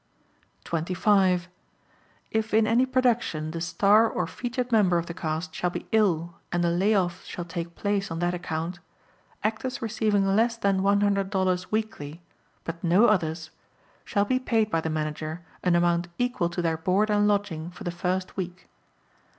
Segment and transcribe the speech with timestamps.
[0.63, 1.47] 25.
[2.31, 6.39] If in any production the star or featured member of the cast shall be ill
[6.51, 8.79] and a lay off shall take place on that account,
[9.43, 12.23] Actors receiving less than $100.00 weekly
[12.63, 13.51] (but no others)
[14.03, 17.83] shall be paid by the Manager an amount equal to their board and lodging for
[17.83, 18.67] the first week.